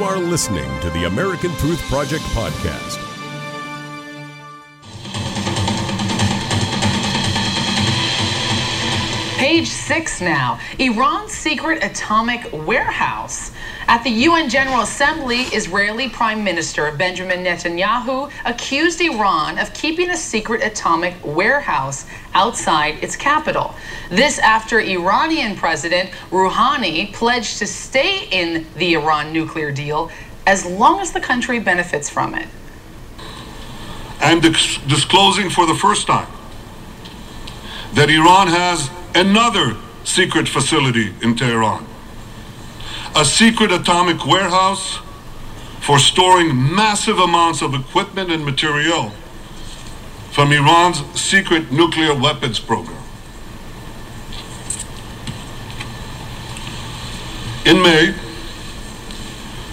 You 0.00 0.06
are 0.06 0.18
listening 0.18 0.80
to 0.80 0.88
the 0.88 1.04
American 1.04 1.54
Truth 1.56 1.82
Project 1.90 2.24
podcast. 2.32 3.09
Page 9.50 9.66
six 9.66 10.20
now. 10.20 10.60
Iran's 10.78 11.32
secret 11.32 11.82
atomic 11.82 12.48
warehouse. 12.52 13.50
At 13.88 14.04
the 14.04 14.10
UN 14.10 14.48
General 14.48 14.82
Assembly, 14.82 15.40
Israeli 15.52 16.08
Prime 16.08 16.44
Minister 16.44 16.92
Benjamin 16.92 17.42
Netanyahu 17.42 18.30
accused 18.44 19.00
Iran 19.00 19.58
of 19.58 19.74
keeping 19.74 20.10
a 20.10 20.16
secret 20.16 20.62
atomic 20.62 21.14
warehouse 21.24 22.06
outside 22.32 23.02
its 23.02 23.16
capital. 23.16 23.74
This 24.08 24.38
after 24.38 24.78
Iranian 24.78 25.56
President 25.56 26.10
Rouhani 26.30 27.12
pledged 27.12 27.58
to 27.58 27.66
stay 27.66 28.28
in 28.30 28.64
the 28.76 28.94
Iran 28.94 29.32
nuclear 29.32 29.72
deal 29.72 30.12
as 30.46 30.64
long 30.64 31.00
as 31.00 31.10
the 31.10 31.20
country 31.20 31.58
benefits 31.58 32.08
from 32.08 32.36
it. 32.36 32.46
I'm 34.20 34.38
disclosing 34.38 35.50
for 35.50 35.66
the 35.66 35.74
first 35.74 36.06
time 36.06 36.28
that 37.94 38.08
Iran 38.10 38.46
has 38.46 38.88
another 39.14 39.76
secret 40.04 40.48
facility 40.48 41.14
in 41.22 41.36
Tehran, 41.36 41.86
a 43.16 43.24
secret 43.24 43.72
atomic 43.72 44.24
warehouse 44.26 44.98
for 45.80 45.98
storing 45.98 46.74
massive 46.74 47.18
amounts 47.18 47.62
of 47.62 47.74
equipment 47.74 48.30
and 48.30 48.44
material 48.44 49.10
from 50.30 50.52
Iran's 50.52 50.98
secret 51.18 51.72
nuclear 51.72 52.14
weapons 52.14 52.60
program. 52.60 53.02
In 57.66 57.82
May, 57.82 58.14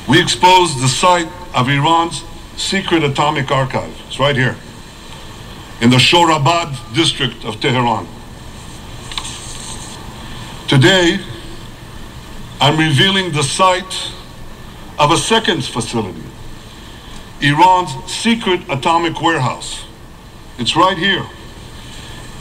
we 0.09 0.21
exposed 0.21 0.81
the 0.81 0.87
site 0.87 1.27
of 1.53 1.69
Iran's 1.69 2.23
secret 2.55 3.03
atomic 3.03 3.51
archive. 3.51 3.93
It's 4.07 4.19
right 4.19 4.35
here, 4.35 4.57
in 5.81 5.89
the 5.89 5.97
Shorabad 5.97 6.93
district 6.93 7.45
of 7.45 7.59
Tehran. 7.61 8.07
Today, 10.67 11.17
I'm 12.59 12.77
revealing 12.77 13.31
the 13.31 13.41
site 13.41 14.11
of 14.99 15.11
a 15.11 15.17
second 15.17 15.63
facility, 15.63 16.21
Iran's 17.39 17.91
secret 18.11 18.59
atomic 18.69 19.21
warehouse. 19.21 19.85
It's 20.57 20.75
right 20.75 20.97
here 20.97 21.25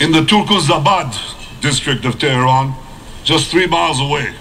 in 0.01 0.11
the 0.11 0.23
Turkuzabad 0.23 1.61
district 1.61 2.05
of 2.05 2.19
Tehran, 2.19 2.75
just 3.23 3.49
three 3.49 3.69
miles 3.69 4.01
away. 4.01 4.35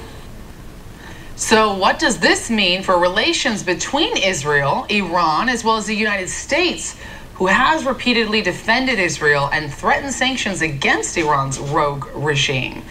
So, 1.35 1.77
what 1.77 1.99
does 1.99 2.17
this 2.17 2.49
mean 2.49 2.81
for 2.81 2.97
relations 2.97 3.61
between 3.61 4.17
Israel, 4.17 4.87
Iran, 4.89 5.47
as 5.47 5.63
well 5.63 5.77
as 5.77 5.85
the 5.85 5.95
United 5.95 6.29
States, 6.29 6.95
who 7.35 7.45
has 7.45 7.85
repeatedly 7.85 8.41
defended 8.41 8.97
Israel 8.97 9.47
and 9.53 9.71
threatened 9.71 10.13
sanctions 10.13 10.63
against 10.63 11.15
Iran's 11.19 11.59
rogue 11.59 12.07
regime? 12.15 12.81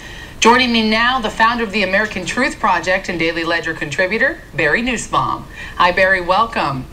Joining 0.45 0.73
me 0.73 0.87
now, 0.87 1.21
the 1.21 1.31
founder 1.31 1.65
of 1.65 1.73
the 1.73 1.85
American 1.85 2.27
Truth 2.27 2.61
Project 2.61 3.09
and 3.09 3.19
Daily 3.19 3.45
Ledger 3.45 3.73
contributor, 3.73 4.43
Barry 4.53 4.83
Nussbaum. 4.83 5.47
Hi, 5.77 5.91
Barry. 5.91 6.21
Welcome. 6.21 6.85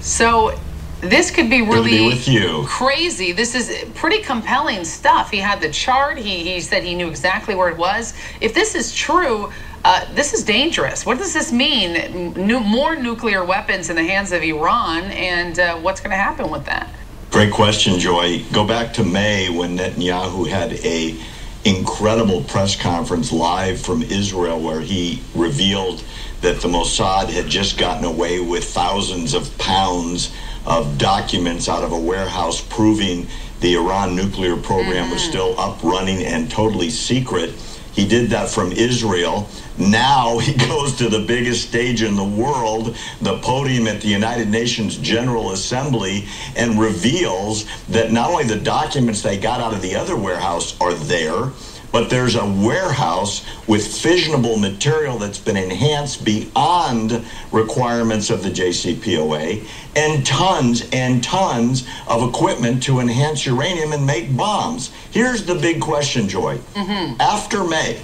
So, 0.00 0.60
this 1.00 1.30
could 1.30 1.48
be 1.48 1.62
really 1.62 2.10
be 2.18 2.64
crazy. 2.66 3.32
This 3.32 3.54
is 3.54 3.88
pretty 3.94 4.20
compelling 4.20 4.84
stuff. 4.84 5.30
He 5.30 5.38
had 5.38 5.62
the 5.62 5.70
chart. 5.70 6.18
He, 6.18 6.44
he 6.44 6.60
said 6.60 6.82
he 6.82 6.94
knew 6.94 7.08
exactly 7.08 7.54
where 7.54 7.70
it 7.70 7.78
was. 7.78 8.12
If 8.42 8.52
this 8.52 8.74
is 8.74 8.94
true, 8.94 9.50
uh, 9.82 10.04
this 10.12 10.34
is 10.34 10.44
dangerous. 10.44 11.06
What 11.06 11.16
does 11.16 11.32
this 11.32 11.50
mean? 11.50 12.34
New, 12.34 12.60
more 12.60 12.94
nuclear 12.94 13.42
weapons 13.42 13.88
in 13.88 13.96
the 13.96 14.04
hands 14.04 14.32
of 14.32 14.42
Iran, 14.42 15.04
and 15.04 15.58
uh, 15.58 15.78
what's 15.78 16.02
going 16.02 16.10
to 16.10 16.16
happen 16.18 16.50
with 16.50 16.66
that? 16.66 16.90
Great 17.30 17.54
question, 17.54 17.98
Joy. 17.98 18.44
Go 18.52 18.66
back 18.66 18.92
to 18.94 19.02
May 19.02 19.48
when 19.48 19.78
Netanyahu 19.78 20.46
had 20.46 20.74
a 20.84 21.16
incredible 21.64 22.42
press 22.44 22.76
conference 22.76 23.32
live 23.32 23.80
from 23.80 24.02
Israel 24.02 24.60
where 24.60 24.80
he 24.80 25.22
revealed 25.34 26.04
that 26.40 26.60
the 26.60 26.68
Mossad 26.68 27.28
had 27.28 27.46
just 27.46 27.78
gotten 27.78 28.04
away 28.04 28.40
with 28.40 28.64
thousands 28.64 29.34
of 29.34 29.56
pounds 29.58 30.32
of 30.66 30.98
documents 30.98 31.68
out 31.68 31.82
of 31.82 31.92
a 31.92 31.98
warehouse 31.98 32.60
proving 32.60 33.26
the 33.60 33.74
Iran 33.74 34.14
nuclear 34.14 34.56
program 34.56 35.08
mm. 35.08 35.12
was 35.12 35.22
still 35.22 35.58
up, 35.58 35.82
running, 35.82 36.24
and 36.24 36.50
totally 36.50 36.90
secret. 36.90 37.52
He 37.96 38.06
did 38.06 38.28
that 38.28 38.50
from 38.50 38.72
Israel. 38.72 39.48
Now 39.78 40.38
he 40.38 40.52
goes 40.68 40.96
to 40.96 41.08
the 41.08 41.20
biggest 41.20 41.66
stage 41.66 42.02
in 42.02 42.14
the 42.14 42.24
world, 42.24 42.94
the 43.22 43.38
podium 43.38 43.86
at 43.86 44.02
the 44.02 44.08
United 44.08 44.48
Nations 44.48 44.98
General 44.98 45.52
Assembly, 45.52 46.26
and 46.56 46.78
reveals 46.78 47.64
that 47.88 48.12
not 48.12 48.30
only 48.30 48.44
the 48.44 48.60
documents 48.60 49.22
they 49.22 49.38
got 49.38 49.62
out 49.62 49.72
of 49.72 49.80
the 49.80 49.96
other 49.96 50.14
warehouse 50.14 50.78
are 50.78 50.92
there, 50.92 51.52
but 51.96 52.10
there's 52.10 52.36
a 52.36 52.44
warehouse 52.44 53.42
with 53.66 53.80
fissionable 53.80 54.60
material 54.60 55.16
that's 55.16 55.38
been 55.38 55.56
enhanced 55.56 56.22
beyond 56.26 57.24
requirements 57.52 58.28
of 58.28 58.42
the 58.42 58.50
JCPOA 58.50 59.66
and 59.96 60.26
tons 60.26 60.86
and 60.92 61.24
tons 61.24 61.88
of 62.06 62.28
equipment 62.28 62.82
to 62.82 63.00
enhance 63.00 63.46
uranium 63.46 63.94
and 63.94 64.06
make 64.06 64.36
bombs. 64.36 64.90
Here's 65.10 65.46
the 65.46 65.54
big 65.54 65.80
question, 65.80 66.28
Joy. 66.28 66.58
Mm-hmm. 66.74 67.18
After 67.18 67.64
May, 67.64 67.98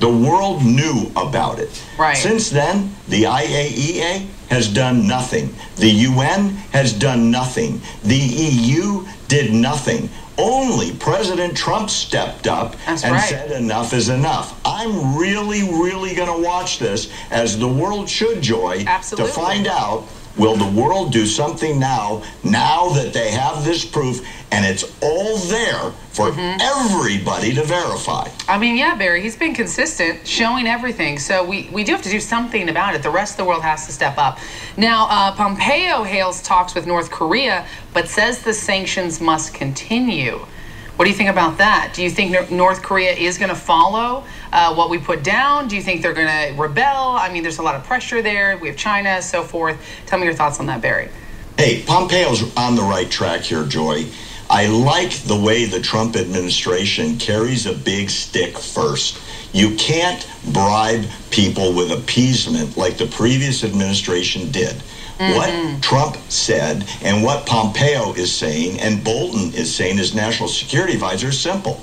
the 0.00 0.10
world 0.10 0.64
knew 0.64 1.12
about 1.14 1.60
it. 1.60 1.84
Right. 1.96 2.16
Since 2.16 2.50
then, 2.50 2.96
the 3.06 3.22
IAEA 3.22 4.26
has 4.48 4.66
done 4.66 5.06
nothing. 5.06 5.54
The 5.76 5.90
UN 5.90 6.48
has 6.72 6.92
done 6.92 7.30
nothing. 7.30 7.80
The 8.02 8.16
EU 8.16 9.06
did 9.28 9.52
nothing. 9.52 10.08
Only 10.38 10.92
President 10.92 11.56
Trump 11.56 11.88
stepped 11.88 12.46
up 12.46 12.76
That's 12.84 13.04
and 13.04 13.12
right. 13.14 13.28
said 13.28 13.50
enough 13.52 13.92
is 13.92 14.08
enough. 14.08 14.60
I'm 14.64 15.16
really, 15.16 15.62
really 15.62 16.14
going 16.14 16.42
to 16.42 16.46
watch 16.46 16.78
this 16.78 17.10
as 17.30 17.58
the 17.58 17.68
world 17.68 18.08
should, 18.08 18.42
Joy, 18.42 18.84
Absolutely. 18.86 19.30
to 19.30 19.34
find 19.34 19.66
out 19.66 20.04
Will 20.38 20.56
the 20.56 20.80
world 20.80 21.12
do 21.12 21.24
something 21.24 21.78
now, 21.78 22.22
now 22.44 22.90
that 22.90 23.14
they 23.14 23.30
have 23.30 23.64
this 23.64 23.84
proof 23.84 24.26
and 24.52 24.66
it's 24.66 24.84
all 25.02 25.38
there 25.38 25.90
for 26.10 26.30
mm-hmm. 26.30 26.60
everybody 26.60 27.54
to 27.54 27.62
verify? 27.62 28.28
I 28.46 28.58
mean, 28.58 28.76
yeah, 28.76 28.94
Barry, 28.94 29.22
he's 29.22 29.36
been 29.36 29.54
consistent, 29.54 30.26
showing 30.26 30.66
everything. 30.66 31.18
So 31.18 31.42
we, 31.42 31.70
we 31.72 31.84
do 31.84 31.92
have 31.92 32.02
to 32.02 32.10
do 32.10 32.20
something 32.20 32.68
about 32.68 32.94
it. 32.94 33.02
The 33.02 33.10
rest 33.10 33.32
of 33.32 33.36
the 33.38 33.44
world 33.44 33.62
has 33.62 33.86
to 33.86 33.92
step 33.92 34.18
up. 34.18 34.38
Now, 34.76 35.06
uh, 35.08 35.32
Pompeo 35.34 36.02
hails 36.02 36.42
talks 36.42 36.74
with 36.74 36.86
North 36.86 37.10
Korea, 37.10 37.66
but 37.94 38.08
says 38.08 38.42
the 38.42 38.52
sanctions 38.52 39.20
must 39.20 39.54
continue. 39.54 40.46
What 40.96 41.04
do 41.04 41.10
you 41.10 41.16
think 41.16 41.28
about 41.28 41.58
that? 41.58 41.92
Do 41.94 42.02
you 42.02 42.08
think 42.08 42.50
North 42.50 42.82
Korea 42.82 43.12
is 43.12 43.36
going 43.36 43.50
to 43.50 43.54
follow 43.54 44.24
uh, 44.50 44.74
what 44.74 44.88
we 44.88 44.96
put 44.96 45.22
down? 45.22 45.68
Do 45.68 45.76
you 45.76 45.82
think 45.82 46.00
they're 46.00 46.14
going 46.14 46.26
to 46.26 46.58
rebel? 46.58 47.10
I 47.10 47.30
mean, 47.30 47.42
there's 47.42 47.58
a 47.58 47.62
lot 47.62 47.74
of 47.74 47.84
pressure 47.84 48.22
there. 48.22 48.56
We 48.56 48.68
have 48.68 48.78
China, 48.78 49.20
so 49.20 49.42
forth. 49.42 49.78
Tell 50.06 50.18
me 50.18 50.24
your 50.24 50.32
thoughts 50.32 50.58
on 50.58 50.64
that, 50.66 50.80
Barry. 50.80 51.10
Hey, 51.58 51.82
Pompeo's 51.82 52.56
on 52.56 52.76
the 52.76 52.82
right 52.82 53.10
track 53.10 53.42
here, 53.42 53.64
Joy. 53.64 54.06
I 54.48 54.68
like 54.68 55.12
the 55.24 55.38
way 55.38 55.66
the 55.66 55.80
Trump 55.80 56.16
administration 56.16 57.18
carries 57.18 57.66
a 57.66 57.74
big 57.74 58.08
stick 58.08 58.56
first. 58.56 59.20
You 59.52 59.76
can't 59.76 60.26
bribe 60.52 61.04
people 61.30 61.74
with 61.74 61.92
appeasement 61.92 62.78
like 62.78 62.96
the 62.96 63.06
previous 63.06 63.64
administration 63.64 64.50
did. 64.50 64.82
Mm-hmm. 65.18 65.36
What 65.36 65.82
Trump 65.82 66.16
said 66.28 66.86
and 67.02 67.22
what 67.22 67.46
Pompeo 67.46 68.12
is 68.14 68.34
saying 68.34 68.80
and 68.80 69.02
Bolton 69.02 69.54
is 69.54 69.74
saying 69.74 69.98
as 69.98 70.14
national 70.14 70.48
security 70.48 70.94
advisor 70.94 71.28
is 71.28 71.38
simple. 71.38 71.80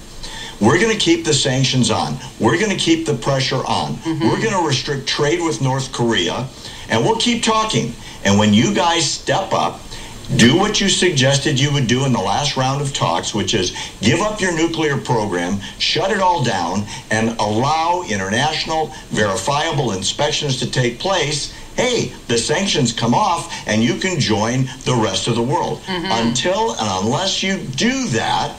We're 0.62 0.80
going 0.80 0.92
to 0.92 1.00
keep 1.00 1.26
the 1.26 1.34
sanctions 1.34 1.90
on. 1.90 2.18
We're 2.40 2.60
going 2.60 2.72
to 2.72 2.78
keep 2.78 3.06
the 3.06 3.16
pressure 3.16 3.66
on. 3.66 3.96
Mm-hmm. 3.96 4.24
We're 4.24 4.42
going 4.42 4.54
to 4.54 4.66
restrict 4.66 5.08
trade 5.08 5.42
with 5.42 5.62
North 5.62 5.92
Korea, 5.92 6.48
and 6.90 7.04
we'll 7.04 7.18
keep 7.18 7.44
talking. 7.44 7.94
And 8.24 8.40
when 8.40 8.54
you 8.54 8.74
guys 8.74 9.10
step 9.10 9.52
up, 9.52 9.82
do 10.36 10.58
what 10.58 10.80
you 10.80 10.90
suggested 10.90 11.60
you 11.60 11.72
would 11.74 11.88
do 11.88 12.06
in 12.06 12.14
the 12.14 12.20
last 12.20 12.58
round 12.58 12.82
of 12.82 12.94
talks, 12.94 13.34
which 13.34 13.54
is 13.54 13.76
give 14.02 14.22
up 14.22 14.42
your 14.42 14.56
nuclear 14.56 14.98
program, 14.98 15.60
shut 15.80 16.12
it 16.12 16.20
all 16.20 16.44
down, 16.44 16.86
and 17.12 17.38
allow 17.40 18.04
international 18.10 18.94
verifiable 19.10 19.92
inspections 19.92 20.60
to 20.60 20.70
take 20.70 21.00
place 21.00 21.54
hey, 21.76 22.14
the 22.28 22.38
sanctions 22.38 22.94
come 22.94 23.14
off 23.14 23.52
and 23.68 23.84
you 23.84 23.96
can 23.96 24.20
join 24.20 24.66
the 24.86 24.94
rest 24.94 25.28
of 25.28 25.36
the 25.36 25.42
world. 25.42 25.80
Mm-hmm. 25.82 26.28
Until 26.28 26.72
and 26.74 27.06
unless 27.06 27.42
you 27.42 27.58
do 27.58 28.08
that, 28.10 28.56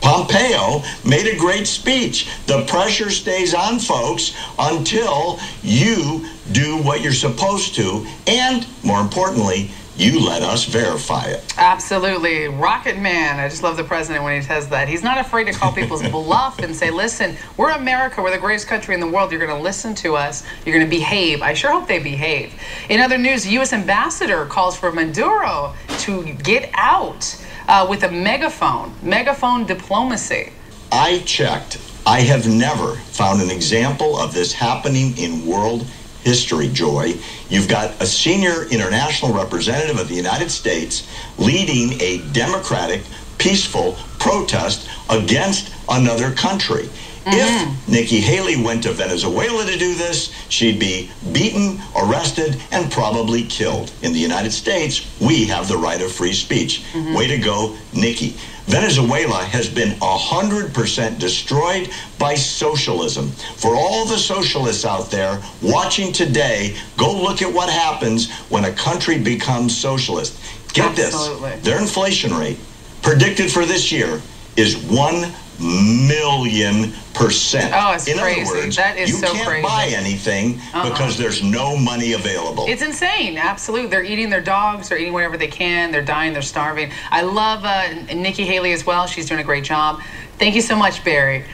Pompeo 0.00 0.82
made 1.08 1.28
a 1.28 1.38
great 1.38 1.66
speech. 1.66 2.28
The 2.46 2.64
pressure 2.66 3.08
stays 3.08 3.54
on 3.54 3.78
folks 3.78 4.36
until 4.58 5.38
you 5.62 6.26
do 6.50 6.82
what 6.82 7.02
you're 7.02 7.12
supposed 7.12 7.76
to, 7.76 8.04
and 8.26 8.66
more 8.82 9.00
importantly, 9.00 9.70
you 9.96 10.24
let 10.24 10.42
us 10.42 10.64
verify 10.64 11.26
it. 11.26 11.54
Absolutely. 11.58 12.48
Rocket 12.48 12.98
Man. 12.98 13.38
I 13.38 13.48
just 13.48 13.62
love 13.62 13.76
the 13.76 13.84
president 13.84 14.24
when 14.24 14.40
he 14.40 14.46
says 14.46 14.68
that. 14.68 14.88
He's 14.88 15.02
not 15.02 15.18
afraid 15.18 15.44
to 15.44 15.52
call 15.52 15.72
people's 15.72 16.02
bluff 16.10 16.58
and 16.60 16.74
say, 16.74 16.90
listen, 16.90 17.36
we're 17.56 17.70
America. 17.70 18.22
We're 18.22 18.30
the 18.30 18.38
greatest 18.38 18.66
country 18.66 18.94
in 18.94 19.00
the 19.00 19.06
world. 19.06 19.30
You're 19.30 19.44
going 19.44 19.56
to 19.56 19.62
listen 19.62 19.94
to 19.96 20.16
us. 20.16 20.44
You're 20.64 20.74
going 20.74 20.86
to 20.86 20.90
behave. 20.90 21.42
I 21.42 21.52
sure 21.52 21.72
hope 21.72 21.88
they 21.88 21.98
behave. 21.98 22.54
In 22.88 23.00
other 23.00 23.18
news, 23.18 23.46
U.S. 23.46 23.72
ambassador 23.72 24.46
calls 24.46 24.76
for 24.76 24.92
Maduro 24.92 25.74
to 25.98 26.32
get 26.42 26.70
out 26.74 27.36
uh, 27.68 27.86
with 27.88 28.02
a 28.04 28.10
megaphone, 28.10 28.94
megaphone 29.02 29.66
diplomacy. 29.66 30.52
I 30.90 31.18
checked. 31.20 31.78
I 32.04 32.20
have 32.20 32.48
never 32.48 32.94
found 32.96 33.40
an 33.40 33.50
example 33.50 34.16
of 34.18 34.34
this 34.34 34.52
happening 34.52 35.16
in 35.16 35.46
world 35.46 35.82
history, 35.82 36.01
Joy. 36.24 37.14
You've 37.48 37.68
got 37.68 38.00
a 38.00 38.06
senior 38.06 38.64
international 38.70 39.32
representative 39.32 39.98
of 39.98 40.08
the 40.08 40.14
United 40.14 40.50
States 40.50 41.06
leading 41.38 42.00
a 42.00 42.18
democratic, 42.32 43.02
peaceful 43.38 43.96
protest 44.18 44.88
against 45.10 45.72
another 45.88 46.32
country. 46.32 46.88
If 47.26 47.34
uh-huh. 47.34 47.74
Nikki 47.88 48.20
Haley 48.20 48.62
went 48.62 48.82
to 48.82 48.92
Venezuela 48.92 49.64
to 49.64 49.78
do 49.78 49.94
this, 49.94 50.32
she'd 50.48 50.80
be 50.80 51.10
beaten, 51.32 51.80
arrested, 51.94 52.60
and 52.70 52.90
probably 52.90 53.44
killed. 53.44 53.92
In 54.02 54.12
the 54.12 54.18
United 54.18 54.50
States, 54.50 55.08
we 55.20 55.44
have 55.46 55.68
the 55.68 55.76
right 55.76 56.00
of 56.00 56.10
free 56.10 56.32
speech. 56.32 56.82
Mm-hmm. 56.92 57.14
Way 57.14 57.28
to 57.28 57.38
go, 57.38 57.76
Nikki. 57.94 58.36
Venezuela 58.66 59.44
has 59.44 59.68
been 59.68 59.90
100% 59.98 61.18
destroyed 61.18 61.90
by 62.18 62.34
socialism. 62.34 63.28
For 63.56 63.74
all 63.74 64.04
the 64.04 64.18
socialists 64.18 64.84
out 64.84 65.10
there 65.10 65.42
watching 65.60 66.12
today, 66.12 66.76
go 66.96 67.12
look 67.12 67.42
at 67.42 67.52
what 67.52 67.68
happens 67.68 68.30
when 68.50 68.64
a 68.64 68.72
country 68.72 69.18
becomes 69.18 69.76
socialist. 69.76 70.38
Get 70.72 70.98
Absolutely. 70.98 71.50
this 71.50 71.64
their 71.64 71.80
inflation 71.80 72.32
rate 72.34 72.58
predicted 73.02 73.50
for 73.50 73.66
this 73.66 73.90
year 73.90 74.22
is 74.56 74.76
1 74.76 75.32
million 75.60 76.92
percent. 77.14 77.72
Oh, 77.76 77.92
it's 77.92 78.06
In 78.08 78.18
crazy. 78.18 78.42
other 78.42 78.60
words, 78.60 78.76
That 78.76 78.96
is 78.98 79.10
you 79.10 79.16
so 79.16 79.32
can't 79.32 79.46
crazy. 79.48 79.62
buy 79.62 79.86
anything 79.94 80.60
because 80.72 81.16
there's 81.18 81.42
no 81.42 81.76
money 81.76 82.12
available. 82.14 82.64
It's 82.68 82.82
insane. 82.82 83.36
Absolutely. 83.38 83.88
They're 83.88 84.04
eating 84.04 84.30
their 84.30 84.40
dogs. 84.40 84.88
They're 84.88 84.98
eating 84.98 85.12
whatever 85.12 85.36
they 85.36 85.48
can. 85.48 85.92
They're 85.92 86.04
dying. 86.04 86.32
They're 86.32 86.42
starving. 86.42 86.90
I 87.10 87.22
love 87.22 87.64
uh, 87.64 88.14
Nikki 88.14 88.44
Haley 88.44 88.72
as 88.72 88.84
well. 88.86 89.06
She's 89.06 89.28
doing 89.28 89.40
a 89.40 89.44
great 89.44 89.64
job. 89.64 90.00
Thank 90.38 90.54
you 90.54 90.62
so 90.62 90.74
much, 90.74 91.04
Barry. 91.04 91.44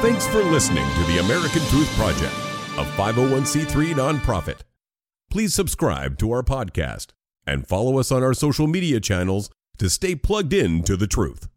Thanks 0.00 0.26
for 0.26 0.42
listening 0.44 0.84
to 0.96 1.02
the 1.12 1.18
American 1.20 1.62
Truth 1.68 1.88
Project, 1.96 2.32
a 2.78 2.84
501c3 2.96 3.94
nonprofit. 3.94 4.60
Please 5.30 5.54
subscribe 5.54 6.18
to 6.18 6.30
our 6.30 6.42
podcast 6.42 7.08
and 7.46 7.66
follow 7.66 7.98
us 7.98 8.12
on 8.12 8.22
our 8.22 8.34
social 8.34 8.66
media 8.66 9.00
channels 9.00 9.50
to 9.78 9.88
stay 9.90 10.14
plugged 10.14 10.52
in 10.52 10.82
to 10.84 10.96
the 10.96 11.06
truth. 11.06 11.48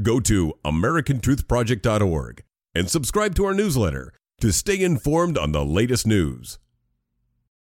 Go 0.00 0.20
to 0.20 0.54
americantruthproject.org 0.64 2.42
and 2.74 2.88
subscribe 2.88 3.34
to 3.34 3.44
our 3.46 3.54
newsletter 3.54 4.12
to 4.40 4.52
stay 4.52 4.80
informed 4.80 5.36
on 5.36 5.50
the 5.50 5.64
latest 5.64 6.06
news. 6.06 6.58